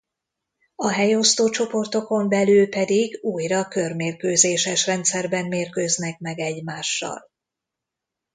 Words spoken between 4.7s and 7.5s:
rendszerben mérkőznek meg egymással.